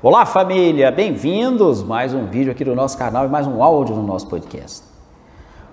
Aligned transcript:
Olá 0.00 0.24
família, 0.24 0.92
bem-vindos! 0.92 1.82
Mais 1.82 2.14
um 2.14 2.24
vídeo 2.24 2.52
aqui 2.52 2.64
do 2.64 2.72
nosso 2.72 2.96
canal 2.96 3.24
e 3.24 3.28
mais 3.28 3.48
um 3.48 3.60
áudio 3.60 3.96
no 3.96 4.02
nosso 4.04 4.28
podcast. 4.28 4.84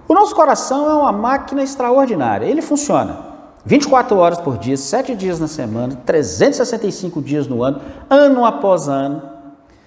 O 0.07 0.15
nosso 0.15 0.33
coração 0.33 0.89
é 0.89 0.93
uma 0.95 1.11
máquina 1.11 1.61
extraordinária. 1.61 2.47
Ele 2.47 2.63
funciona 2.63 3.19
24 3.63 4.17
horas 4.17 4.39
por 4.39 4.57
dia, 4.57 4.75
7 4.77 5.13
dias 5.13 5.39
na 5.39 5.47
semana, 5.47 5.95
365 6.07 7.21
dias 7.21 7.45
no 7.45 7.61
ano, 7.61 7.79
ano 8.09 8.43
após 8.43 8.87
ano, 8.87 9.21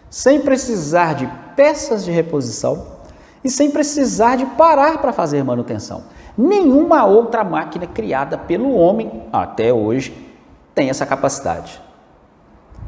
sem 0.09 0.41
precisar 0.41 1.16
de 1.16 1.29
peças 1.57 2.05
de 2.05 2.12
reposição 2.12 2.86
e 3.43 3.50
sem 3.50 3.73
precisar 3.73 4.36
de 4.36 4.46
parar 4.46 4.98
para 4.98 5.12
fazer 5.12 5.43
manutenção. 5.43 6.05
Nenhuma 6.36 7.05
outra 7.05 7.43
máquina 7.43 7.89
criada 7.89 8.39
pelo 8.39 8.73
homem 8.73 9.25
até 9.32 9.73
hoje 9.73 10.14
tem 10.77 10.91
essa 10.91 11.05
capacidade. 11.05 11.88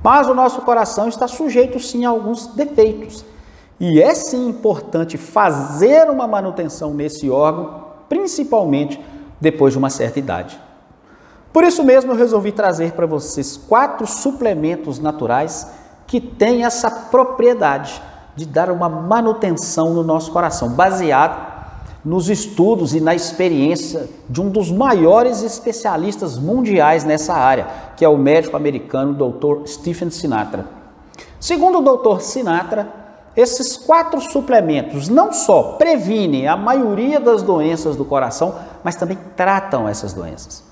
Mas 0.02 0.28
o 0.28 0.34
nosso 0.34 0.62
coração 0.62 1.08
está 1.08 1.28
sujeito 1.28 1.78
sim 1.78 2.04
a 2.04 2.10
alguns 2.10 2.46
defeitos. 2.48 3.24
E 3.78 4.00
é 4.00 4.14
sim 4.14 4.48
importante 4.48 5.16
fazer 5.16 6.10
uma 6.10 6.26
manutenção 6.26 6.92
nesse 6.92 7.30
órgão, 7.30 7.86
principalmente 8.08 9.00
depois 9.40 9.72
de 9.72 9.78
uma 9.78 9.90
certa 9.90 10.18
idade. 10.18 10.60
Por 11.52 11.64
isso 11.64 11.82
mesmo 11.82 12.12
eu 12.12 12.16
resolvi 12.16 12.52
trazer 12.52 12.92
para 12.92 13.06
vocês 13.06 13.56
quatro 13.56 14.06
suplementos 14.06 14.98
naturais 14.98 15.66
que 16.06 16.20
têm 16.20 16.64
essa 16.64 16.90
propriedade 16.90 18.00
de 18.36 18.46
dar 18.46 18.70
uma 18.70 18.88
manutenção 18.88 19.92
no 19.92 20.02
nosso 20.02 20.30
coração, 20.32 20.70
baseado 20.70 21.49
nos 22.04 22.30
estudos 22.30 22.94
e 22.94 23.00
na 23.00 23.14
experiência 23.14 24.08
de 24.28 24.40
um 24.40 24.48
dos 24.48 24.70
maiores 24.70 25.42
especialistas 25.42 26.38
mundiais 26.38 27.04
nessa 27.04 27.34
área, 27.34 27.66
que 27.96 28.04
é 28.04 28.08
o 28.08 28.16
médico 28.16 28.56
americano 28.56 29.12
Dr. 29.12 29.66
Stephen 29.66 30.10
Sinatra. 30.10 30.66
Segundo 31.38 31.78
o 31.78 31.96
Dr. 31.96 32.20
Sinatra, 32.20 32.88
esses 33.36 33.76
quatro 33.76 34.20
suplementos 34.20 35.08
não 35.08 35.32
só 35.32 35.74
previnem 35.74 36.48
a 36.48 36.56
maioria 36.56 37.20
das 37.20 37.42
doenças 37.42 37.96
do 37.96 38.04
coração, 38.04 38.54
mas 38.82 38.96
também 38.96 39.18
tratam 39.36 39.88
essas 39.88 40.12
doenças. 40.12 40.64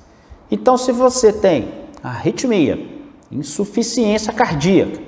Então, 0.50 0.76
se 0.76 0.92
você 0.92 1.32
tem 1.32 1.72
arritmia, 2.02 3.02
insuficiência 3.30 4.32
cardíaca, 4.32 5.00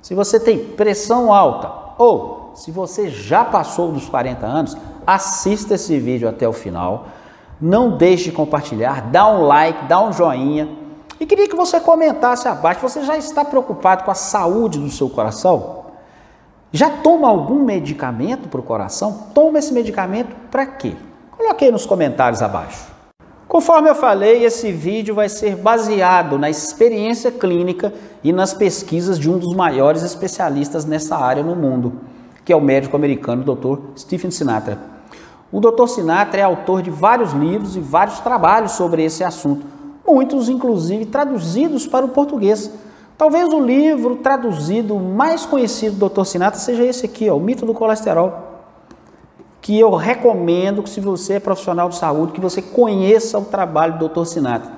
se 0.00 0.14
você 0.14 0.38
tem 0.38 0.58
pressão 0.58 1.32
alta 1.32 1.72
ou 1.98 2.52
se 2.54 2.70
você 2.70 3.08
já 3.08 3.44
passou 3.44 3.92
dos 3.92 4.08
40 4.08 4.46
anos, 4.46 4.76
assista 5.06 5.74
esse 5.74 5.98
vídeo 5.98 6.28
até 6.28 6.48
o 6.48 6.52
final. 6.52 7.08
Não 7.60 7.96
deixe 7.96 8.24
de 8.24 8.32
compartilhar, 8.32 9.10
dá 9.10 9.28
um 9.28 9.42
like, 9.42 9.86
dá 9.86 10.02
um 10.02 10.12
joinha. 10.12 10.68
E 11.20 11.26
queria 11.26 11.48
que 11.48 11.54
você 11.54 11.78
comentasse 11.78 12.48
abaixo, 12.48 12.80
você 12.80 13.04
já 13.04 13.16
está 13.16 13.44
preocupado 13.44 14.04
com 14.04 14.10
a 14.10 14.14
saúde 14.14 14.78
do 14.78 14.90
seu 14.90 15.08
coração? 15.08 15.82
Já 16.72 16.88
toma 16.88 17.28
algum 17.28 17.64
medicamento 17.64 18.48
para 18.48 18.60
o 18.60 18.64
coração? 18.64 19.26
Toma 19.34 19.58
esse 19.58 19.72
medicamento 19.72 20.34
para 20.50 20.66
quê? 20.66 20.96
Coloque 21.36 21.64
aí 21.64 21.70
nos 21.70 21.86
comentários 21.86 22.42
abaixo. 22.42 22.92
Conforme 23.46 23.90
eu 23.90 23.94
falei, 23.94 24.44
esse 24.44 24.72
vídeo 24.72 25.14
vai 25.14 25.28
ser 25.28 25.56
baseado 25.56 26.38
na 26.38 26.48
experiência 26.48 27.30
clínica 27.30 27.92
e 28.24 28.32
nas 28.32 28.54
pesquisas 28.54 29.18
de 29.18 29.30
um 29.30 29.36
dos 29.36 29.54
maiores 29.54 30.02
especialistas 30.02 30.86
nessa 30.86 31.18
área 31.18 31.42
no 31.42 31.54
mundo, 31.54 32.00
que 32.44 32.52
é 32.52 32.56
o 32.56 32.60
médico 32.60 32.96
americano 32.96 33.42
Dr. 33.42 33.78
Stephen 33.96 34.30
Sinatra. 34.30 34.78
O 35.50 35.60
Dr. 35.60 35.86
Sinatra 35.86 36.40
é 36.40 36.42
autor 36.42 36.82
de 36.82 36.90
vários 36.90 37.32
livros 37.32 37.76
e 37.76 37.80
vários 37.80 38.20
trabalhos 38.20 38.72
sobre 38.72 39.04
esse 39.04 39.22
assunto, 39.22 39.66
muitos 40.06 40.48
inclusive 40.48 41.04
traduzidos 41.06 41.86
para 41.86 42.06
o 42.06 42.08
português. 42.08 42.70
Talvez 43.18 43.52
o 43.52 43.60
livro 43.60 44.16
traduzido 44.16 44.96
mais 44.98 45.44
conhecido 45.44 45.96
do 45.96 46.08
Dr. 46.08 46.24
Sinatra 46.24 46.58
seja 46.58 46.84
esse 46.84 47.06
aqui, 47.06 47.28
ó, 47.28 47.36
O 47.36 47.40
Mito 47.40 47.66
do 47.66 47.74
Colesterol, 47.74 48.50
que 49.60 49.78
eu 49.78 49.94
recomendo 49.94 50.82
que 50.82 50.90
se 50.90 51.00
você 51.00 51.34
é 51.34 51.40
profissional 51.40 51.88
de 51.88 51.96
saúde, 51.96 52.32
que 52.32 52.40
você 52.40 52.60
conheça 52.60 53.38
o 53.38 53.44
trabalho 53.44 53.98
do 53.98 54.08
Dr. 54.08 54.24
Sinatra. 54.24 54.72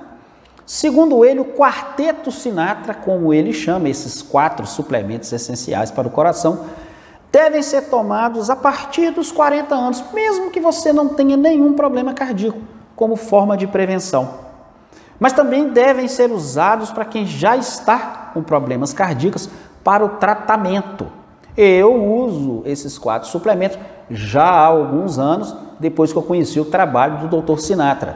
Segundo 0.65 1.23
ele, 1.23 1.39
o 1.39 1.45
quarteto 1.45 2.31
Sinatra, 2.31 2.93
como 2.93 3.33
ele 3.33 3.53
chama 3.53 3.87
esses 3.87 4.21
quatro 4.21 4.67
suplementos 4.67 5.31
essenciais 5.31 5.89
para 5.89 6.07
o 6.07 6.11
coração, 6.11 6.65
devem 7.35 7.61
ser 7.61 7.89
tomados 7.89 8.49
a 8.49 8.55
partir 8.55 9.11
dos 9.11 9.29
40 9.29 9.75
anos, 9.75 10.01
mesmo 10.13 10.49
que 10.49 10.61
você 10.61 10.93
não 10.93 11.09
tenha 11.09 11.35
nenhum 11.35 11.73
problema 11.73 12.13
cardíaco, 12.13 12.61
como 12.95 13.17
forma 13.17 13.57
de 13.57 13.67
prevenção. 13.67 14.45
Mas 15.19 15.33
também 15.33 15.67
devem 15.67 16.07
ser 16.07 16.31
usados 16.31 16.91
para 16.91 17.03
quem 17.03 17.25
já 17.25 17.57
está 17.57 18.31
com 18.33 18.41
problemas 18.41 18.93
cardíacos 18.93 19.49
para 19.83 20.05
o 20.05 20.11
tratamento. 20.11 21.07
Eu 21.57 21.93
uso 21.93 22.61
esses 22.63 22.97
quatro 22.97 23.27
suplementos 23.27 23.77
já 24.09 24.45
há 24.45 24.67
alguns 24.67 25.19
anos, 25.19 25.53
depois 25.77 26.13
que 26.13 26.17
eu 26.17 26.23
conheci 26.23 26.57
o 26.57 26.65
trabalho 26.65 27.27
do 27.27 27.41
Dr. 27.41 27.57
Sinatra. 27.59 28.15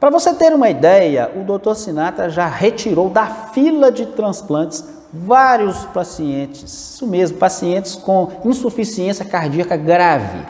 Para 0.00 0.10
você 0.10 0.34
ter 0.34 0.52
uma 0.52 0.68
ideia, 0.68 1.30
o 1.36 1.44
Dr. 1.44 1.74
Sinatra 1.74 2.28
já 2.28 2.48
retirou 2.48 3.08
da 3.08 3.26
fila 3.26 3.92
de 3.92 4.06
transplantes 4.06 4.84
vários 5.12 5.84
pacientes, 5.86 6.62
isso 6.94 7.06
mesmo, 7.06 7.36
pacientes 7.36 7.94
com 7.94 8.30
insuficiência 8.44 9.24
cardíaca 9.24 9.76
grave, 9.76 10.46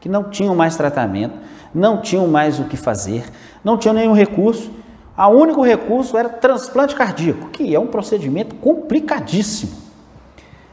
que 0.00 0.08
não 0.08 0.24
tinham 0.24 0.54
mais 0.54 0.76
tratamento, 0.76 1.34
não 1.74 2.00
tinham 2.00 2.28
mais 2.28 2.60
o 2.60 2.64
que 2.64 2.76
fazer, 2.76 3.24
não 3.64 3.76
tinham 3.76 3.94
nenhum 3.94 4.12
recurso. 4.12 4.70
O 5.16 5.28
único 5.28 5.62
recurso 5.62 6.16
era 6.16 6.28
transplante 6.28 6.94
cardíaco, 6.94 7.48
que 7.48 7.74
é 7.74 7.78
um 7.78 7.86
procedimento 7.86 8.54
complicadíssimo. 8.56 9.72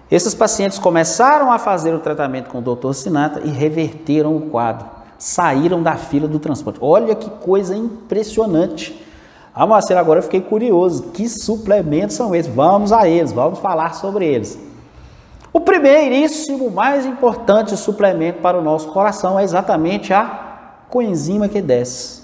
Esses 0.10 0.36
pacientes 0.36 0.78
começaram 0.78 1.52
a 1.52 1.58
fazer 1.58 1.94
o 1.94 2.00
tratamento 2.00 2.50
com 2.50 2.60
o 2.60 2.76
Dr. 2.76 2.94
Sinatra 2.94 3.44
e 3.46 3.50
reverteram 3.50 4.36
o 4.36 4.42
quadro, 4.50 4.86
saíram 5.18 5.82
da 5.82 5.96
fila 5.96 6.28
do 6.28 6.38
transplante. 6.38 6.80
Olha 6.82 7.16
que 7.16 7.30
coisa 7.30 7.76
impressionante. 7.76 9.02
Ah, 9.54 9.68
Marcelo, 9.68 10.00
agora 10.00 10.20
eu 10.20 10.24
fiquei 10.24 10.42
curioso. 10.42 11.12
Que 11.12 11.28
suplementos 11.28 12.16
são 12.16 12.34
esses? 12.34 12.54
Vamos 12.54 12.92
a 12.92 13.08
eles, 13.08 13.32
vamos 13.32 13.60
falar 13.60 13.94
sobre 13.96 14.26
eles. 14.26 14.58
O 15.54 15.60
primeiríssimo, 15.60 16.72
mais 16.72 17.06
importante 17.06 17.76
suplemento 17.76 18.42
para 18.42 18.58
o 18.58 18.62
nosso 18.62 18.90
coração 18.90 19.38
é 19.38 19.44
exatamente 19.44 20.14
a 20.14 20.84
coenzima 20.90 21.50
Q10. 21.50 22.22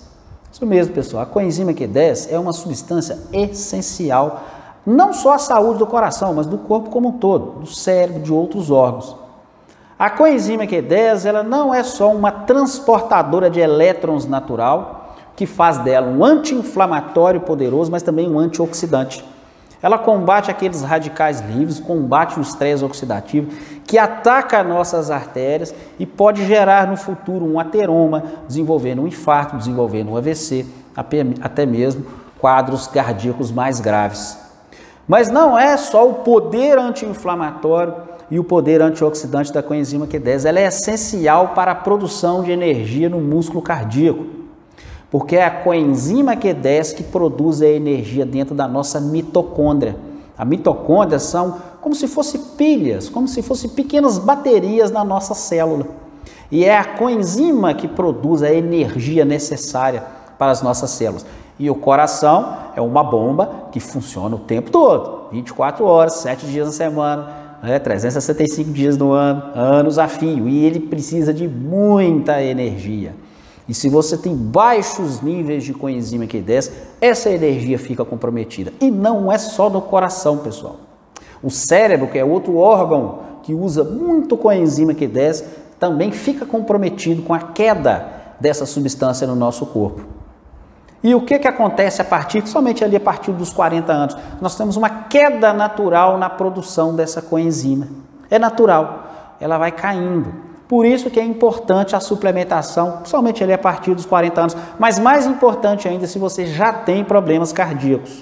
Isso 0.52 0.66
mesmo, 0.66 0.94
pessoal. 0.94 1.24
A 1.24 1.26
coenzima 1.26 1.74
Q10 1.74 2.32
é 2.32 2.40
uma 2.40 2.54
substância 2.54 3.20
essencial 3.34 4.42
não 4.86 5.12
só 5.12 5.34
à 5.34 5.38
saúde 5.38 5.80
do 5.80 5.86
coração, 5.86 6.34
mas 6.34 6.48
do 6.48 6.58
corpo 6.58 6.90
como 6.90 7.09
um 7.09 7.12
todo, 7.12 7.59
do 7.59 7.68
cérebro, 7.68 8.22
de 8.22 8.32
outros 8.32 8.72
órgãos. 8.72 9.18
A 10.00 10.09
coenzima 10.09 10.64
Q10 10.66 11.26
ela 11.26 11.44
não 11.44 11.74
é 11.74 11.84
só 11.84 12.09
uma 12.09 12.32
transportadora 12.32 13.50
de 13.50 13.59
elétrons 13.59 14.26
natural, 14.26 14.97
que 15.38 15.46
faz 15.46 15.78
dela 15.78 16.08
um 16.08 16.25
anti-inflamatório 16.25 17.40
poderoso, 17.42 17.92
mas 17.92 18.02
também 18.02 18.28
um 18.28 18.40
antioxidante. 18.40 19.24
Ela 19.84 20.00
combate 20.00 20.50
aqueles 20.50 20.81
radicais 20.81 21.42
livres, 21.42 21.80
combate 21.80 22.40
o 22.40 22.42
estresse 22.42 22.84
oxidativo 22.84 23.52
que 23.86 24.00
ataca 24.00 24.64
nossas 24.64 25.12
artérias 25.12 25.74
e 26.00 26.08
pode 26.08 26.44
gerar 26.47 26.88
no 26.88 26.97
futuro 26.97 27.46
um 27.46 27.59
ateroma, 27.59 28.24
desenvolvendo 28.47 29.03
um 29.03 29.08
infarto, 29.08 29.56
desenvolvendo 29.56 30.09
um 30.09 30.18
AVC, 30.18 30.66
até 31.40 31.68
mesmo 31.68 32.03
quadros 32.40 32.88
cardíacos 32.88 33.52
mais 33.52 33.80
graves. 33.80 34.40
Mas 35.08 35.30
não 35.30 35.58
é 35.58 35.78
só 35.78 36.09
o 36.09 36.16
poder 36.16 36.80
anti-inflamatório 36.80 37.94
e 38.31 38.40
o 38.40 38.44
poder 38.44 38.81
antioxidante 38.81 39.53
da 39.53 39.62
coenzima 39.62 40.08
Q10, 40.08 40.46
ela 40.46 40.59
é 40.59 40.66
essencial 40.66 41.50
para 41.50 41.72
a 41.72 41.76
produção 41.76 42.42
de 42.42 42.52
energia 42.52 43.08
no 43.08 43.22
músculo 43.22 43.62
cardíaco 43.62 44.37
porque 45.09 45.35
é 45.35 45.45
a 45.45 45.51
coenzima 45.51 46.35
Q10 46.35 46.95
que 46.95 47.03
produz 47.03 47.62
a 47.62 47.68
energia 47.68 48.25
dentro 48.25 48.53
da 48.53 48.68
nossa 48.68 49.00
mitocôndria. 49.00 49.95
A 50.38 50.44
mitocôndria 50.44 51.19
são 51.19 51.57
como 51.81 51.95
se 51.95 52.07
fossem 52.07 52.41
pilhas, 52.57 53.08
como 53.08 53.28
se 53.28 53.41
fossem 53.41 53.70
pequenas 53.70 54.17
baterias 54.17 54.91
na 54.91 55.03
nossa 55.03 55.34
célula. 55.34 55.87
E 56.52 56.66
é 56.66 56.78
a 56.78 56.84
coenzima 56.84 57.73
que 57.73 57.87
produz 57.87 58.43
a 58.43 58.53
energia 58.53 59.26
necessária 59.26 60.03
para 60.37 60.52
as 60.52 60.61
nossas 60.61 60.91
células. 60.91 61.26
E 61.59 61.70
o 61.70 61.76
coração 61.76 62.55
é 62.76 62.82
uma 62.82 63.03
bomba 63.03 63.70
que 63.72 63.79
funciona 63.79 64.35
o 64.35 64.40
tempo 64.40 64.70
todo, 64.70 65.29
24 65.32 65.84
horas, 65.85 66.14
7 66.16 66.46
dias 66.46 66.67
na 66.67 66.73
semana, 66.73 67.28
né, 67.64 67.79
365 67.79 68.72
dias 68.72 68.97
no 68.97 69.11
ano, 69.11 69.41
anos 69.55 69.97
a 69.97 70.08
fio. 70.08 70.47
E 70.47 70.66
ele 70.66 70.79
precisa 70.79 71.34
de 71.34 71.47
muita 71.47 72.41
energia. 72.43 73.16
E 73.67 73.73
se 73.73 73.90
você 73.90 74.17
tem 74.17 74.35
baixos 74.35 75.22
níveis 75.22 75.64
de 75.64 75.73
coenzima 75.73 76.25
Q10, 76.25 76.72
essa 77.02 77.29
energia 77.29 77.78
fica 77.78 78.05
comprometida. 78.05 78.72
E 78.79 78.90
não 78.90 79.31
é 79.31 79.37
só 79.37 79.69
no 79.69 79.81
coração, 79.81 80.37
pessoal. 80.37 80.78
O 81.43 81.49
cérebro, 81.49 82.08
que 82.08 82.17
é 82.17 82.23
outro 82.23 82.58
órgão 82.58 83.19
que 83.43 83.53
usa 83.53 83.84
muito 83.84 84.37
coenzima 84.37 84.93
Q10, 84.93 85.43
também 85.79 86.11
fica 86.11 86.46
comprometido 86.46 87.22
com 87.22 87.34
a 87.34 87.40
queda 87.40 88.08
dessa 88.40 88.66
substância 88.66 89.28
no 89.28 89.35
nosso 89.35 89.66
corpo. 89.66 90.02
E 91.03 91.13
o 91.13 91.22
que, 91.22 91.37
que 91.37 91.47
acontece 91.47 92.02
a 92.02 92.05
partir, 92.05 92.47
somente 92.47 92.84
ali 92.84 92.96
a 92.96 92.99
partir 92.99 93.31
dos 93.31 93.53
40 93.53 93.93
anos? 93.93 94.17
Nós 94.41 94.55
temos 94.55 94.75
uma 94.75 94.90
queda 94.90 95.53
natural 95.53 96.17
na 96.17 96.29
produção 96.29 96.96
dessa 96.96 97.22
coenzima. 97.22 97.87
É 98.29 98.40
natural, 98.40 99.35
ela 99.40 99.58
vai 99.58 99.72
caindo. 99.72 100.47
Por 100.67 100.85
isso 100.85 101.09
que 101.09 101.19
é 101.19 101.23
importante 101.23 101.96
a 101.96 101.99
suplementação, 101.99 103.02
somente 103.05 103.41
ali 103.41 103.53
a 103.53 103.58
partir 103.58 103.96
dos 103.96 104.05
40 104.05 104.41
anos, 104.41 104.58
mas 104.78 104.99
mais 104.99 105.25
importante 105.25 105.87
ainda 105.87 106.05
se 106.08 106.19
você 106.19 106.46
já 106.46 106.73
tem 106.73 107.05
problemas 107.05 107.53
cardíacos. 107.53 108.22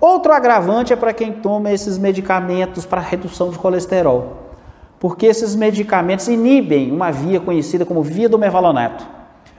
Outro 0.00 0.32
agravante 0.32 0.92
é 0.92 0.96
para 0.96 1.12
quem 1.12 1.32
toma 1.32 1.72
esses 1.72 1.98
medicamentos 1.98 2.86
para 2.86 3.00
redução 3.00 3.50
de 3.50 3.58
colesterol, 3.58 4.36
porque 5.00 5.26
esses 5.26 5.56
medicamentos 5.56 6.28
inibem 6.28 6.92
uma 6.92 7.10
via 7.10 7.40
conhecida 7.40 7.84
como 7.84 8.02
via 8.02 8.28
do 8.28 8.38
mevalonato. 8.38 9.04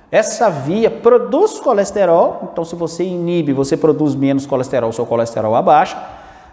Essa 0.10 0.50
via 0.50 0.90
produz 0.92 1.60
colesterol, 1.60 2.50
então 2.52 2.64
se 2.64 2.76
você 2.76 3.04
inibe, 3.04 3.52
você 3.52 3.76
produz 3.76 4.16
menos 4.16 4.46
colesterol, 4.46 4.92
seu 4.94 5.06
colesterol 5.06 5.56
abaixa, 5.56 5.98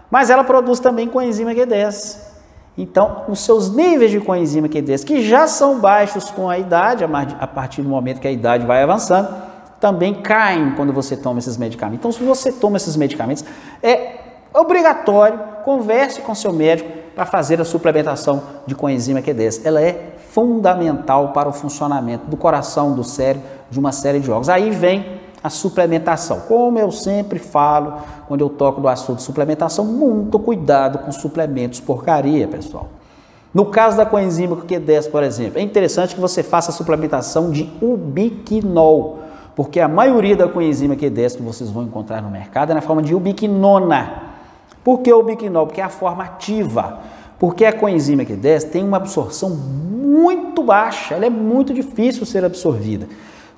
mas 0.09 0.29
ela 0.29 0.43
produz 0.43 0.79
também 0.79 1.07
coenzima 1.07 1.51
Q10. 1.51 2.30
Então, 2.77 3.23
os 3.27 3.39
seus 3.41 3.73
níveis 3.75 4.11
de 4.11 4.19
coenzima 4.19 4.67
Q10, 4.67 5.03
que 5.03 5.21
já 5.21 5.45
são 5.45 5.79
baixos 5.79 6.31
com 6.31 6.49
a 6.49 6.57
idade, 6.57 7.03
a 7.03 7.47
partir 7.47 7.81
do 7.81 7.89
momento 7.89 8.21
que 8.21 8.27
a 8.27 8.31
idade 8.31 8.65
vai 8.65 8.81
avançando, 8.81 9.27
também 9.79 10.13
caem 10.13 10.73
quando 10.75 10.93
você 10.93 11.17
toma 11.17 11.39
esses 11.39 11.57
medicamentos. 11.57 11.99
Então, 11.99 12.11
se 12.11 12.23
você 12.23 12.51
toma 12.51 12.77
esses 12.77 12.95
medicamentos, 12.95 13.43
é 13.83 14.19
obrigatório, 14.53 15.39
converse 15.65 16.21
com 16.21 16.33
seu 16.33 16.53
médico 16.53 16.89
para 17.15 17.25
fazer 17.25 17.59
a 17.59 17.65
suplementação 17.65 18.41
de 18.65 18.73
coenzima 18.73 19.21
Q10. 19.21 19.61
Ela 19.65 19.81
é 19.81 20.15
fundamental 20.29 21.33
para 21.33 21.49
o 21.49 21.51
funcionamento 21.51 22.25
do 22.27 22.37
coração, 22.37 22.93
do 22.93 23.03
cérebro, 23.03 23.43
de 23.69 23.79
uma 23.79 23.91
série 23.91 24.19
de 24.19 24.29
órgãos. 24.29 24.49
Aí 24.49 24.69
vem 24.69 25.20
a 25.43 25.49
suplementação. 25.49 26.41
Como 26.41 26.77
eu 26.77 26.91
sempre 26.91 27.39
falo, 27.39 27.95
quando 28.27 28.41
eu 28.41 28.49
toco 28.49 28.81
do 28.81 28.87
assunto 28.87 29.21
suplementação, 29.21 29.85
muito 29.85 30.37
cuidado 30.39 30.99
com 30.99 31.11
suplementos 31.11 31.79
porcaria, 31.79 32.47
pessoal. 32.47 32.89
No 33.53 33.65
caso 33.65 33.97
da 33.97 34.05
coenzima 34.05 34.55
Q10, 34.55 35.09
por 35.11 35.23
exemplo, 35.23 35.59
é 35.59 35.61
interessante 35.61 36.15
que 36.15 36.21
você 36.21 36.41
faça 36.41 36.71
a 36.71 36.73
suplementação 36.73 37.51
de 37.51 37.69
ubiquinol, 37.81 39.19
porque 39.55 39.79
a 39.79 39.87
maioria 39.87 40.37
da 40.37 40.47
coenzima 40.47 40.95
Q10 40.95 41.35
que 41.35 41.41
vocês 41.41 41.69
vão 41.69 41.83
encontrar 41.83 42.21
no 42.21 42.29
mercado 42.29 42.71
é 42.71 42.73
na 42.73 42.81
forma 42.81 43.01
de 43.01 43.13
ubiquinona. 43.13 44.31
Por 44.83 44.99
que 44.99 45.11
ubiquinol? 45.11 45.67
Porque 45.67 45.81
é 45.81 45.83
a 45.83 45.89
forma 45.89 46.23
ativa. 46.23 46.99
Porque 47.37 47.65
a 47.65 47.73
coenzima 47.73 48.23
Q10 48.23 48.69
tem 48.69 48.83
uma 48.83 48.97
absorção 48.97 49.49
muito 49.49 50.63
baixa, 50.63 51.15
ela 51.15 51.25
é 51.25 51.29
muito 51.29 51.73
difícil 51.73 52.25
ser 52.25 52.45
absorvida. 52.45 53.07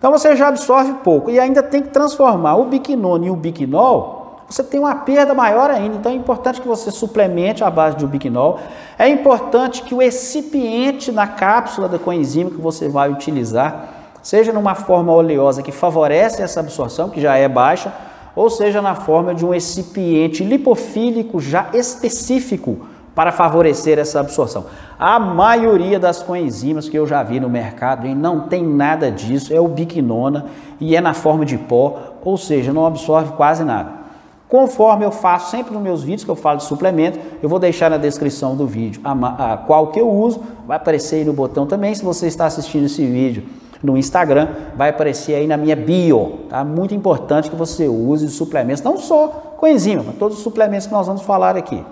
Então 0.04 0.12
você 0.12 0.36
já 0.36 0.50
absorve 0.50 0.96
pouco 0.96 1.32
e 1.32 1.40
ainda 1.40 1.64
tem 1.64 1.82
que 1.82 1.88
transformar 1.88 2.58
o 2.58 2.66
biquinona 2.66 3.26
e 3.26 3.30
o 3.30 3.38
biquinol, 3.38 4.42
você 4.50 4.62
tem 4.62 4.78
uma 4.78 4.94
perda 4.96 5.34
maior 5.34 5.72
ainda. 5.72 5.96
Então 5.96 6.12
é 6.12 6.16
importante 6.16 6.60
que 6.60 6.68
você 6.68 6.92
suplemente 6.92 7.64
a 7.64 7.70
base 7.72 7.96
de 7.96 8.04
ubiquinol. 8.04 8.60
É 9.00 9.08
importante 9.08 9.82
que 9.82 9.96
o 9.96 10.02
excipiente 10.02 11.10
na 11.10 11.26
cápsula 11.26 11.88
da 11.88 11.98
coenzima 11.98 12.50
que 12.50 12.60
você 12.60 12.90
vai 12.90 13.10
utilizar 13.14 13.94
seja 14.22 14.52
numa 14.52 14.76
forma 14.76 15.14
oleosa 15.14 15.64
que 15.64 15.72
favorece 15.72 16.42
essa 16.42 16.60
absorção, 16.60 17.10
que 17.10 17.22
já 17.22 17.38
é 17.38 17.48
baixa, 17.48 17.94
ou 18.36 18.50
seja 18.50 18.82
na 18.82 18.96
forma 18.96 19.34
de 19.34 19.46
um 19.46 19.54
excipiente 19.54 20.44
lipofílico 20.44 21.40
já 21.40 21.68
específico 21.74 22.88
para 23.16 23.32
favorecer 23.32 24.00
essa 24.00 24.20
absorção. 24.20 24.66
A 24.98 25.20
maioria 25.20 26.00
das 26.00 26.24
coenzimas 26.24 26.90
que 26.90 26.98
eu 26.98 27.06
já 27.06 27.22
vi 27.22 27.40
no 27.40 27.50
mercado 27.50 28.08
e 28.08 28.16
não 28.16 28.42
tem 28.42 28.66
nada 28.66 29.12
disso, 29.12 29.54
é 29.54 29.60
o 29.60 29.68
biquinona 29.68 30.46
e 30.80 30.96
é 30.96 31.02
na 31.02 31.14
forma 31.14 31.46
de 31.46 31.58
pó, 31.58 32.16
ou 32.24 32.38
seja, 32.38 32.74
não 32.74 32.86
absorve 32.86 33.34
quase 33.34 33.64
nada. 33.64 34.04
Conforme 34.50 35.04
eu 35.04 35.12
faço 35.12 35.50
sempre 35.50 35.74
nos 35.74 35.82
meus 35.82 36.04
vídeos 36.04 36.24
que 36.24 36.30
eu 36.30 36.36
falo 36.36 36.58
de 36.58 36.66
suplemento, 36.66 37.20
eu 37.42 37.50
vou 37.50 37.58
deixar 37.58 37.90
na 37.90 37.98
descrição 37.98 38.56
do 38.56 38.68
vídeo 38.68 39.02
a, 39.04 39.54
a 39.54 39.58
qual 39.58 39.88
que 39.88 40.00
eu 40.00 40.10
uso, 40.10 40.42
vai 40.68 40.78
aparecer 40.78 41.18
aí 41.18 41.26
no 41.26 41.34
botão 41.34 41.66
também, 41.66 41.94
se 41.96 42.04
você 42.04 42.28
está 42.28 42.46
assistindo 42.46 42.86
esse 42.86 43.04
vídeo 43.06 43.44
no 43.82 43.98
Instagram, 43.98 44.48
vai 44.78 44.90
aparecer 44.90 45.36
aí 45.36 45.46
na 45.46 45.58
minha 45.58 45.76
bio, 45.76 46.40
tá? 46.50 46.64
Muito 46.64 46.94
importante 46.96 47.50
que 47.50 47.56
você 47.56 47.88
use 47.88 48.30
suplementos, 48.30 48.82
não 48.82 48.98
só 48.98 49.56
coenzima, 49.58 50.04
mas 50.06 50.16
todos 50.16 50.38
os 50.38 50.44
suplementos 50.44 50.88
que 50.88 50.94
nós 50.94 51.06
vamos 51.06 51.24
falar 51.24 51.58
aqui. 51.58 51.84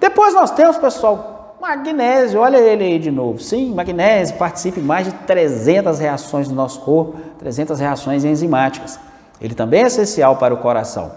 Depois 0.00 0.32
nós 0.32 0.50
temos, 0.50 0.76
pessoal, 0.78 1.56
magnésio, 1.60 2.40
olha 2.40 2.58
ele 2.58 2.84
aí 2.84 2.98
de 2.98 3.10
novo. 3.10 3.40
Sim, 3.40 3.74
magnésio 3.74 4.36
participa 4.36 4.78
em 4.78 4.82
mais 4.82 5.06
de 5.06 5.12
300 5.12 5.98
reações 5.98 6.48
do 6.48 6.54
nosso 6.54 6.80
corpo, 6.80 7.16
300 7.38 7.80
reações 7.80 8.24
enzimáticas. 8.24 8.98
Ele 9.40 9.54
também 9.54 9.82
é 9.82 9.86
essencial 9.86 10.36
para 10.36 10.54
o 10.54 10.58
coração. 10.58 11.10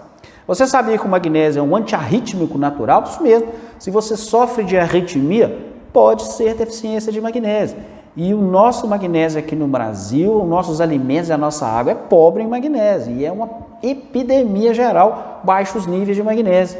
Você 0.46 0.66
sabia 0.66 0.98
que 0.98 1.06
o 1.06 1.08
magnésio 1.08 1.60
é 1.60 1.62
um 1.62 1.76
antiarrítmico 1.76 2.58
natural? 2.58 3.04
Isso 3.04 3.22
mesmo. 3.22 3.48
Se 3.78 3.90
você 3.90 4.16
sofre 4.16 4.64
de 4.64 4.76
arritmia, 4.76 5.72
pode 5.92 6.24
ser 6.24 6.54
deficiência 6.54 7.12
de 7.12 7.20
magnésio. 7.20 7.76
E 8.16 8.34
o 8.34 8.40
nosso 8.40 8.86
magnésio 8.86 9.38
aqui 9.38 9.54
no 9.54 9.66
Brasil, 9.66 10.42
os 10.42 10.48
nossos 10.48 10.80
alimentos 10.80 11.30
e 11.30 11.32
a 11.32 11.38
nossa 11.38 11.66
água 11.66 11.92
é 11.92 11.94
pobre 11.94 12.42
em 12.42 12.46
magnésio. 12.46 13.16
E 13.16 13.24
é 13.24 13.32
uma 13.32 13.48
epidemia 13.82 14.74
geral, 14.74 15.40
baixos 15.44 15.86
níveis 15.86 16.16
de 16.16 16.22
magnésio. 16.22 16.78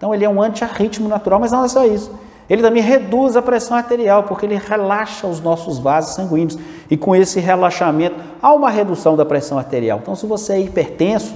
Então 0.00 0.14
ele 0.14 0.24
é 0.24 0.28
um 0.30 0.40
antiarrítmico 0.40 1.10
natural, 1.10 1.38
mas 1.38 1.52
não 1.52 1.62
é 1.62 1.68
só 1.68 1.84
isso. 1.84 2.10
Ele 2.48 2.62
também 2.62 2.82
reduz 2.82 3.36
a 3.36 3.42
pressão 3.42 3.76
arterial, 3.76 4.22
porque 4.22 4.46
ele 4.46 4.56
relaxa 4.56 5.26
os 5.26 5.42
nossos 5.42 5.78
vasos 5.78 6.14
sanguíneos. 6.14 6.58
E 6.90 6.96
com 6.96 7.14
esse 7.14 7.38
relaxamento, 7.38 8.16
há 8.40 8.50
uma 8.54 8.70
redução 8.70 9.14
da 9.14 9.26
pressão 9.26 9.58
arterial. 9.58 9.98
Então, 10.02 10.16
se 10.16 10.24
você 10.24 10.54
é 10.54 10.60
hipertenso, 10.60 11.34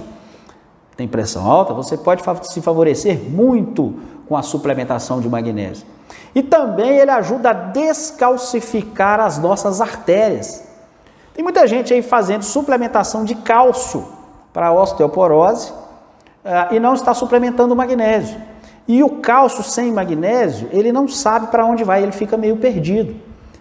tem 0.97 1.07
pressão 1.07 1.47
alta, 1.47 1.75
você 1.75 1.95
pode 1.95 2.23
se 2.47 2.59
favorecer 2.59 3.19
muito 3.29 3.93
com 4.27 4.35
a 4.35 4.41
suplementação 4.41 5.21
de 5.21 5.29
magnésio. 5.29 5.85
E 6.33 6.41
também 6.41 6.97
ele 6.97 7.11
ajuda 7.11 7.51
a 7.51 7.53
descalcificar 7.53 9.19
as 9.19 9.37
nossas 9.37 9.81
artérias. 9.81 10.63
Tem 11.35 11.43
muita 11.43 11.67
gente 11.67 11.93
aí 11.93 12.01
fazendo 12.01 12.41
suplementação 12.41 13.23
de 13.23 13.35
cálcio 13.35 14.03
para 14.51 14.73
osteoporose 14.73 15.71
uh, 15.71 16.73
e 16.73 16.79
não 16.79 16.95
está 16.95 17.13
suplementando 17.13 17.75
magnésio. 17.75 18.54
E 18.87 19.01
o 19.01 19.09
cálcio 19.09 19.63
sem 19.63 19.91
magnésio, 19.91 20.69
ele 20.71 20.91
não 20.91 21.07
sabe 21.07 21.47
para 21.47 21.65
onde 21.65 21.83
vai, 21.83 22.03
ele 22.03 22.11
fica 22.11 22.37
meio 22.37 22.57
perdido. 22.57 23.15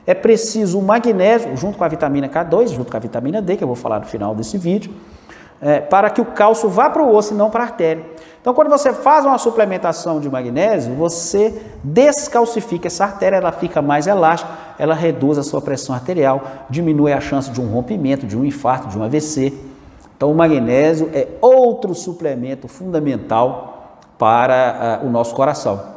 É 0.06 0.12
preciso 0.12 0.79
o 0.79 0.82
magnésio, 0.82 1.56
junto 1.56 1.79
com 1.79 1.85
a 1.85 1.88
vitamina 1.88 2.29
K2, 2.29 2.69
junto 2.69 2.91
com 2.91 2.97
a 2.97 3.00
vitamina 3.00 3.41
D, 3.41 3.56
que 3.56 3.65
eu 3.65 3.69
vou 3.69 3.76
falar 3.76 4.00
no 4.00 4.06
final 4.06 4.35
desse 4.35 4.59
vídeo, 4.59 4.93
é, 5.62 5.81
para 5.81 6.11
que 6.11 6.21
o 6.21 6.26
cálcio 6.26 6.69
vá 6.69 6.91
para 6.91 7.03
o 7.03 7.15
osso 7.15 7.32
e 7.32 7.37
não 7.37 7.49
para 7.49 7.62
a 7.62 7.67
artéria. 7.67 8.05
Então, 8.38 8.53
quando 8.53 8.69
você 8.69 8.93
faz 8.93 9.25
uma 9.25 9.38
suplementação 9.38 10.21
de 10.21 10.29
magnésio, 10.29 10.93
você 10.94 11.59
descalcifica 11.82 12.88
essa 12.88 13.05
artéria, 13.05 13.37
ela 13.37 13.50
fica 13.50 13.81
mais 13.81 14.07
elástica, 14.07 14.52
ela 14.78 14.95
reduz 14.95 15.38
a 15.38 15.43
sua 15.43 15.62
pressão 15.62 15.95
arterial, 15.95 16.43
diminui 16.69 17.14
a 17.14 17.21
chance 17.23 17.50
de 17.50 17.59
um 17.59 17.69
rompimento, 17.69 18.26
de 18.26 18.37
um 18.37 18.45
infarto, 18.45 18.88
de 18.88 18.99
um 18.99 19.02
AVC. 19.02 19.54
Então, 20.14 20.31
o 20.31 20.35
magnésio 20.35 21.09
é 21.14 21.28
outro 21.40 21.95
suplemento 21.95 22.69
fundamental 22.69 23.74
para 24.18 25.00
uh, 25.02 25.06
o 25.06 25.11
nosso 25.11 25.35
coração. 25.35 25.94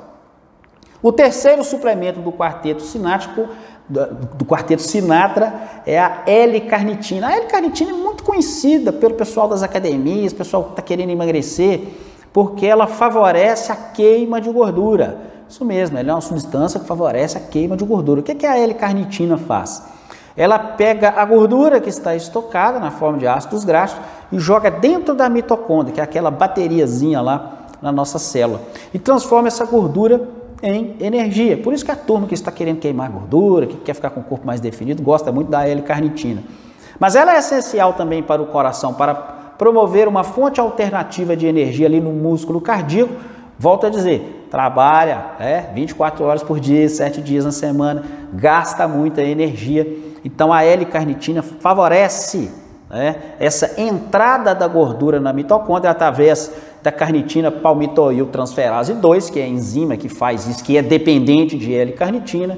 O 1.02 1.12
terceiro 1.12 1.64
suplemento 1.64 2.20
do 2.20 2.32
quarteto 2.32 2.82
sinático, 2.82 3.48
do, 3.88 4.46
quarteto 4.46 4.82
Sinatra, 4.82 5.54
é 5.86 6.00
a 6.00 6.24
L-carnitina. 6.26 7.28
A 7.28 7.36
L-carnitina 7.36 7.92
é 7.92 7.94
muito 7.94 8.24
conhecida 8.24 8.92
pelo 8.92 9.14
pessoal 9.14 9.48
das 9.48 9.64
academias, 9.64 10.34
pessoal 10.34 10.64
que 10.64 10.70
está 10.72 10.82
querendo 10.82 11.12
emagrecer, 11.12 11.82
porque 12.34 12.66
ela 12.66 12.88
favorece 12.88 13.72
a 13.72 13.76
queima 13.76 14.42
de 14.42 14.50
gordura. 14.50 15.18
Isso 15.48 15.64
mesmo, 15.64 15.98
ela 15.98 16.10
é 16.10 16.14
uma 16.14 16.22
substância 16.22 16.80
que 16.80 16.86
favorece 16.86 17.38
a 17.38 17.42
queima 17.42 17.78
de 17.78 17.86
gordura. 17.86 18.20
O 18.20 18.24
que, 18.24 18.36
que 18.36 18.46
a 18.46 18.58
L-carnitina 18.58 19.38
faz? 19.38 19.84
Ela 20.36 20.60
pega 20.60 21.14
a 21.16 21.24
gordura 21.26 21.80
que 21.80 21.90
está 21.90 22.16
estocada 22.16 22.80
na 22.80 22.92
forma 22.92 23.18
de 23.18 23.28
ácidos 23.28 23.64
graxos 23.64 24.00
e 24.32 24.38
joga 24.38 24.70
dentro 24.70 25.16
da 25.16 25.30
mitocôndria, 25.30 25.94
que 25.94 26.00
é 26.02 26.04
aquela 26.04 26.30
bateriazinha 26.30 27.22
lá 27.22 27.67
na 27.82 27.92
nossa 27.92 28.20
célula 28.20 28.62
e 28.94 29.00
transforma 29.00 29.48
essa 29.48 29.66
gordura 29.66 30.28
em 30.62 30.96
energia. 31.00 31.58
Por 31.58 31.74
isso 31.74 31.86
que 31.86 31.92
a 31.92 31.96
turma 31.96 32.28
que 32.28 32.34
está 32.34 32.52
querendo 32.52 32.80
queimar 32.80 33.10
gordura, 33.10 33.68
que 33.68 33.78
quer 33.78 33.94
ficar 33.94 34.10
com 34.10 34.22
o 34.22 34.24
corpo 34.24 34.46
mais 34.46 34.60
definido, 34.60 35.04
gosta 35.04 35.32
muito 35.32 35.50
da 35.50 35.68
L-carnitina. 35.68 36.44
Mas 37.00 37.16
ela 37.16 37.36
é 37.36 37.40
essencial 37.40 37.94
também 37.94 38.24
para 38.24 38.42
o 38.42 38.48
coração, 38.48 38.94
para 38.94 39.14
promover 39.58 40.08
uma 40.08 40.24
fonte 40.24 40.60
alternativa 40.60 41.36
de 41.36 41.46
energia 41.46 41.88
ali 41.88 42.00
no 42.00 42.12
músculo 42.12 42.60
cardíaco. 42.60 43.14
Volto 43.60 43.88
a 43.88 43.90
dizer, 43.90 44.48
trabalha 44.50 45.32
é, 45.40 45.66
24 45.74 46.24
horas 46.24 46.44
por 46.44 46.60
dia, 46.60 46.88
7 46.88 47.22
dias 47.22 47.46
na 47.46 47.52
semana, 47.52 48.04
gasta 48.34 48.88
muita 48.88 49.22
energia. 49.22 49.88
Então 50.24 50.52
a 50.52 50.64
L-carnitina 50.64 51.42
favorece 51.42 52.52
né, 52.90 53.16
essa 53.40 53.80
entrada 53.80 54.54
da 54.54 54.68
gordura 54.68 55.20
na 55.20 55.34
mitocôndria 55.34 55.92
através 55.92 56.52
da 56.82 56.92
carnitina 56.92 57.52
palmitoil 57.52 58.28
transferase 58.28 58.94
2, 58.94 59.30
que 59.30 59.40
é 59.40 59.44
a 59.44 59.48
enzima 59.48 59.98
que 59.98 60.10
faz 60.10 60.48
isso, 60.48 60.64
que 60.64 60.78
é 60.78 60.82
dependente 60.82 61.58
de 61.58 61.74
L-carnitina. 61.74 62.58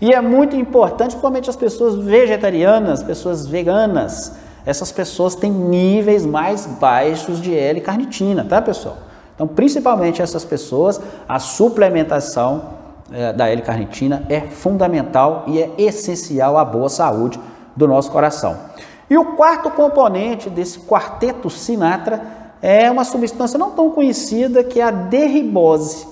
E 0.00 0.12
é 0.12 0.20
muito 0.20 0.56
importante, 0.56 1.10
principalmente 1.10 1.48
as 1.48 1.56
pessoas 1.56 1.96
vegetarianas, 1.96 3.02
pessoas 3.02 3.46
veganas, 3.46 4.32
essas 4.64 4.90
pessoas 4.90 5.34
têm 5.34 5.50
níveis 5.50 6.24
mais 6.24 6.66
baixos 6.66 7.40
de 7.40 7.56
L-carnitina, 7.56 8.44
tá, 8.44 8.60
pessoal? 8.60 8.96
Então, 9.34 9.46
principalmente 9.46 10.22
essas 10.22 10.44
pessoas, 10.44 11.00
a 11.28 11.38
suplementação 11.38 12.62
é, 13.12 13.32
da 13.32 13.48
L-carnitina 13.48 14.24
é 14.28 14.40
fundamental 14.40 15.44
e 15.46 15.60
é 15.60 15.70
essencial 15.78 16.56
à 16.56 16.64
boa 16.64 16.88
saúde 16.88 17.38
do 17.76 17.86
nosso 17.86 18.10
coração. 18.10 18.56
E 19.10 19.16
o 19.16 19.36
quarto 19.36 19.70
componente 19.70 20.48
desse 20.48 20.80
quarteto 20.80 21.50
Sinatra 21.50 22.41
é 22.62 22.88
uma 22.88 23.04
substância 23.04 23.58
não 23.58 23.72
tão 23.72 23.90
conhecida 23.90 24.62
que 24.62 24.80
é 24.80 24.84
a 24.84 24.90
derribose. 24.92 26.06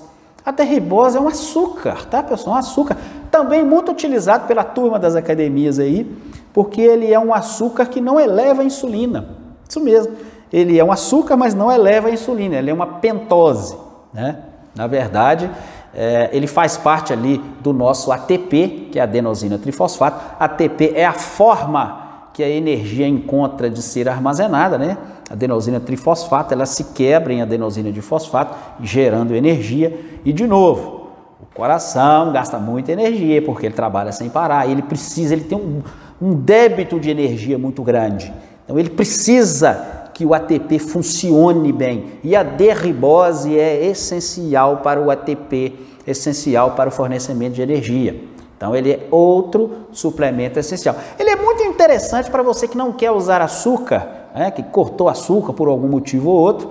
A 0.45 0.51
derribose 0.51 1.17
é 1.17 1.21
um 1.21 1.27
açúcar, 1.29 2.05
tá, 2.07 2.21
pessoal? 2.21 2.57
Um 2.57 2.59
açúcar 2.59 2.97
também 3.31 3.63
muito 3.63 3.91
utilizado 3.91 4.47
pela 4.47 4.63
turma 4.63 4.99
das 4.99 5.15
academias 5.15 5.79
aí, 5.79 6.05
porque 6.51 6.81
ele 6.81 7.13
é 7.13 7.19
um 7.19 7.33
açúcar 7.33 7.85
que 7.85 8.01
não 8.01 8.19
eleva 8.19 8.61
a 8.61 8.65
insulina. 8.65 9.29
Isso 9.67 9.79
mesmo. 9.79 10.13
Ele 10.51 10.77
é 10.77 10.83
um 10.83 10.91
açúcar, 10.91 11.37
mas 11.37 11.53
não 11.53 11.71
eleva 11.71 12.09
a 12.09 12.11
insulina. 12.11 12.57
Ele 12.57 12.69
é 12.69 12.73
uma 12.73 12.87
pentose, 12.87 13.77
né? 14.13 14.39
Na 14.75 14.87
verdade, 14.87 15.49
é, 15.93 16.29
ele 16.33 16.47
faz 16.47 16.75
parte 16.75 17.13
ali 17.13 17.37
do 17.61 17.71
nosso 17.71 18.11
ATP, 18.11 18.89
que 18.91 18.99
é 18.99 19.01
a 19.01 19.05
adenosina 19.05 19.57
trifosfato. 19.57 20.35
ATP 20.39 20.93
é 20.95 21.05
a 21.05 21.13
forma 21.13 22.10
que 22.41 22.43
a 22.43 22.49
energia 22.49 23.07
encontra 23.07 23.69
de 23.69 23.83
ser 23.83 24.09
armazenada, 24.09 24.75
né? 24.75 24.97
A 25.29 25.33
adenosina 25.33 25.79
trifosfato, 25.79 26.51
ela 26.51 26.65
se 26.65 26.85
quebra 26.85 27.31
em 27.31 27.39
adenosina 27.39 27.91
de 27.91 28.01
fosfato, 28.01 28.57
gerando 28.81 29.35
energia. 29.35 29.95
E 30.25 30.33
de 30.33 30.47
novo, 30.47 31.11
o 31.39 31.45
coração 31.53 32.33
gasta 32.33 32.57
muita 32.57 32.91
energia 32.91 33.43
porque 33.43 33.67
ele 33.67 33.75
trabalha 33.75 34.11
sem 34.11 34.27
parar. 34.27 34.67
Ele 34.67 34.81
precisa, 34.81 35.35
ele 35.35 35.43
tem 35.43 35.55
um, 35.55 35.83
um 36.19 36.33
débito 36.33 36.99
de 36.99 37.11
energia 37.11 37.59
muito 37.59 37.83
grande. 37.83 38.33
Então 38.65 38.79
ele 38.79 38.89
precisa 38.89 40.09
que 40.11 40.25
o 40.25 40.33
ATP 40.33 40.79
funcione 40.79 41.71
bem. 41.71 42.05
E 42.23 42.35
a 42.35 42.41
derribose 42.41 43.55
é 43.55 43.85
essencial 43.85 44.77
para 44.77 44.99
o 44.99 45.11
ATP, 45.11 45.75
essencial 46.07 46.71
para 46.71 46.89
o 46.89 46.91
fornecimento 46.91 47.53
de 47.53 47.61
energia. 47.61 48.19
Então 48.61 48.75
ele 48.75 48.91
é 48.91 49.07
outro 49.09 49.87
suplemento 49.91 50.59
essencial. 50.59 50.95
Ele 51.17 51.31
é 51.31 51.35
muito 51.35 51.63
interessante 51.63 52.29
para 52.29 52.43
você 52.43 52.67
que 52.67 52.77
não 52.77 52.93
quer 52.93 53.09
usar 53.09 53.41
açúcar, 53.41 54.07
né, 54.35 54.51
que 54.51 54.61
cortou 54.61 55.09
açúcar 55.09 55.51
por 55.51 55.67
algum 55.67 55.87
motivo 55.87 56.29
ou 56.29 56.39
outro, 56.39 56.69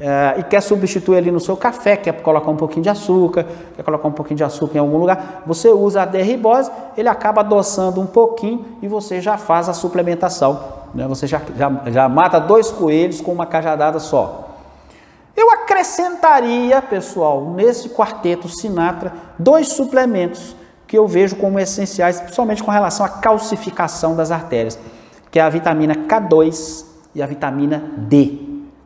é, 0.00 0.36
e 0.38 0.42
quer 0.42 0.62
substituir 0.62 1.18
ali 1.18 1.30
no 1.30 1.38
seu 1.38 1.54
café, 1.54 1.94
quer 1.94 2.22
colocar 2.22 2.50
um 2.50 2.56
pouquinho 2.56 2.84
de 2.84 2.88
açúcar, 2.88 3.44
quer 3.76 3.82
colocar 3.82 4.08
um 4.08 4.12
pouquinho 4.12 4.38
de 4.38 4.44
açúcar 4.44 4.78
em 4.78 4.80
algum 4.80 4.96
lugar, 4.96 5.42
você 5.46 5.68
usa 5.68 6.00
a 6.00 6.04
derribose, 6.06 6.70
ele 6.96 7.08
acaba 7.10 7.42
adoçando 7.42 8.00
um 8.00 8.06
pouquinho 8.06 8.64
e 8.80 8.88
você 8.88 9.20
já 9.20 9.36
faz 9.36 9.68
a 9.68 9.74
suplementação. 9.74 10.58
Né? 10.94 11.06
Você 11.06 11.26
já, 11.26 11.42
já, 11.54 11.70
já 11.88 12.08
mata 12.08 12.40
dois 12.40 12.70
coelhos 12.70 13.20
com 13.20 13.30
uma 13.30 13.44
cajadada 13.44 13.98
só. 13.98 14.56
Eu 15.36 15.50
acrescentaria, 15.50 16.80
pessoal, 16.80 17.42
nesse 17.54 17.90
quarteto 17.90 18.48
Sinatra, 18.48 19.12
dois 19.38 19.68
suplementos 19.68 20.56
que 20.86 20.96
eu 20.96 21.06
vejo 21.06 21.36
como 21.36 21.58
essenciais, 21.58 22.20
principalmente 22.20 22.62
com 22.62 22.70
relação 22.70 23.04
à 23.04 23.08
calcificação 23.08 24.14
das 24.14 24.30
artérias, 24.30 24.78
que 25.30 25.38
é 25.38 25.42
a 25.42 25.48
vitamina 25.48 25.94
K2 25.94 26.84
e 27.14 27.22
a 27.22 27.26
vitamina 27.26 27.82
D. 27.96 28.38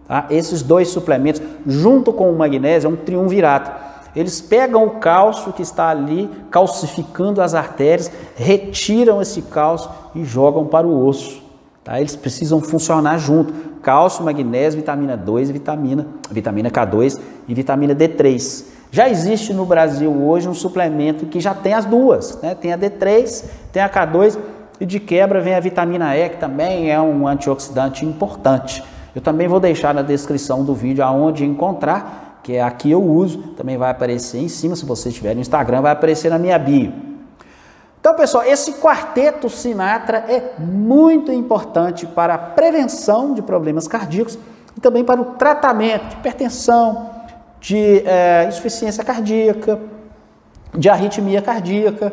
Tá? 0.09 0.26
Esses 0.30 0.62
dois 0.62 0.88
suplementos, 0.88 1.42
junto 1.66 2.12
com 2.12 2.33
o 2.33 2.37
magnésio, 2.37 2.88
é 2.88 2.90
um 2.90 2.97
triunvirato. 2.97 3.71
Eles 4.14 4.40
pegam 4.40 4.85
o 4.85 4.90
cálcio 4.99 5.52
que 5.52 5.62
está 5.62 5.88
ali 5.88 6.28
calcificando 6.50 7.40
as 7.40 7.54
artérias, 7.54 8.11
retiram 8.35 9.23
esse 9.23 9.42
cálcio 9.42 9.90
e 10.14 10.25
jogam 10.25 10.66
para 10.66 10.87
o 10.87 11.07
osso. 11.07 11.40
Tá? 11.85 12.00
Eles 12.00 12.16
precisam 12.16 12.61
funcionar 12.61 13.19
junto. 13.19 13.52
Cálcio, 13.83 14.25
magnésio, 14.25 14.80
vitamina 14.80 15.16
2 15.16 15.50
vitamina, 15.50 16.07
vitamina 16.30 16.71
K2 16.71 17.21
e 17.47 17.54
vitamina 17.54 17.95
D3. 17.95 18.64
Já 18.92 19.09
existe 19.09 19.54
no 19.54 19.64
Brasil 19.64 20.11
hoje 20.11 20.49
um 20.49 20.54
suplemento 20.54 21.26
que 21.26 21.38
já 21.38 21.54
tem 21.54 21.75
as 21.75 21.85
duas, 21.85 22.40
né? 22.42 22.56
Tem 22.56 22.73
a 22.73 22.78
D3, 22.78 23.44
tem 23.73 23.82
a 23.82 23.88
K2 23.88 24.37
e 24.80 24.87
de 24.87 24.99
quebra 24.99 25.40
vem 25.40 25.54
a 25.54 25.61
vitamina 25.61 26.16
E, 26.16 26.28
que 26.28 26.38
também 26.38 26.90
é 26.90 27.00
um 27.00 27.28
antioxidante 27.28 28.04
importante. 28.04 28.82
Eu 29.14 29.20
também 29.20 29.47
vou 29.47 29.61
deixar 29.61 29.94
na 29.94 30.02
descrição 30.02 30.64
do 30.64 30.75
vídeo 30.75 31.04
aonde 31.04 31.44
encontrar, 31.44 32.40
que 32.42 32.54
é 32.54 32.62
aqui 32.62 32.90
eu 32.90 33.02
uso, 33.02 33.38
também 33.56 33.76
vai 33.76 33.90
aparecer 33.90 34.38
em 34.38 34.49
cima, 34.49 34.75
se 34.75 34.85
você 34.85 35.11
estiver 35.11 35.35
no 35.35 35.40
Instagram, 35.40 35.82
vai 35.82 35.92
aparecer 35.92 36.30
na 36.30 36.38
minha 36.38 36.59
bio. 36.59 36.92
Então, 38.00 38.14
pessoal, 38.14 38.42
esse 38.44 38.73
quarteto 38.75 39.50
Sinatra 39.50 40.25
é 40.26 40.54
muito 40.59 41.30
importante 41.30 42.06
para 42.06 42.35
a 42.35 42.38
prevenção 42.38 43.35
de 43.35 43.42
problemas 43.42 43.87
cardíacos 43.87 44.38
e 44.75 44.80
também 44.80 45.04
para 45.04 45.20
o 45.20 45.26
tratamento 45.37 46.09
de 46.09 46.14
hipertensão, 46.14 47.11
de 47.60 48.02
é, 48.06 48.46
insuficiência 48.48 49.04
cardíaca, 49.04 49.78
de 50.74 50.88
arritmia 50.88 51.42
cardíaca 51.42 52.12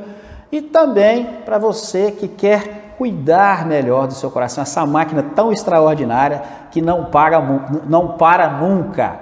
e 0.52 0.62
também 0.62 1.26
para 1.46 1.58
você 1.58 2.12
que 2.12 2.28
quer 2.28 2.96
cuidar 2.98 3.66
melhor 3.66 4.08
do 4.08 4.14
seu 4.14 4.32
coração, 4.32 4.64
essa 4.64 4.86
máquina 4.86 5.24
tão 5.36 5.52
extraordinária 5.52 6.42
que 6.72 6.82
não 6.82 7.06
para, 7.06 7.40
não 7.88 8.18
para 8.18 8.50
nunca. 8.50 9.20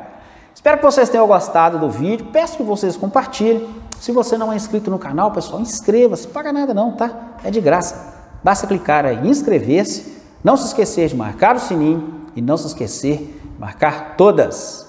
Espero 0.54 0.78
que 0.78 0.84
vocês 0.84 1.10
tenham 1.10 1.28
gostado 1.28 1.78
do 1.78 1.90
vídeo, 1.90 2.28
peço 2.32 2.58
que 2.58 2.64
vocês 2.64 2.96
compartilhem. 2.96 3.68
Se 4.00 4.12
você 4.12 4.38
não 4.38 4.52
é 4.52 4.56
inscrito 4.56 4.90
no 4.90 4.98
canal, 4.98 5.32
pessoal, 5.32 5.62
inscreva-se, 5.62 6.28
paga 6.28 6.52
nada 6.52 6.74
não, 6.74 6.94
tá? 6.94 7.12
É 7.44 7.52
de 7.52 7.60
graça. 7.60 8.14
Basta 8.44 8.66
clicar 8.66 9.06
aí 9.06 9.18
em 9.18 9.30
inscrever-se, 9.30 10.22
não 10.44 10.56
se 10.56 10.68
esquecer 10.68 11.10
de 11.10 11.16
marcar 11.16 11.56
o 11.56 11.60
sininho 11.60 12.22
e 12.36 12.42
não 12.42 12.56
se 12.56 12.68
esquecer 12.68 13.18
de 13.44 13.60
marcar 13.60 14.16
todas. 14.16 14.85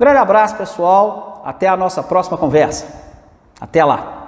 Grande 0.00 0.16
abraço, 0.16 0.56
pessoal. 0.56 1.42
Até 1.44 1.68
a 1.68 1.76
nossa 1.76 2.02
próxima 2.02 2.38
conversa. 2.38 2.86
Até 3.60 3.84
lá. 3.84 4.19